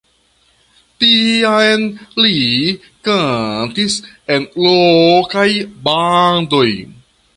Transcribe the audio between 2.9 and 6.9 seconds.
kantis en lokaj bandoj.